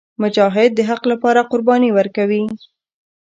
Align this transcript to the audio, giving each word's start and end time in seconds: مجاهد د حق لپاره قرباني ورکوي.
مجاهد 0.21 0.71
د 0.75 0.79
حق 0.89 1.03
لپاره 1.11 1.47
قرباني 1.51 1.89
ورکوي. 1.97 2.43